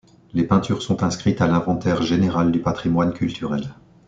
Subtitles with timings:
[0.33, 3.75] Les peintures sont inscrites à l'Inventaire général du patrimoine culturel.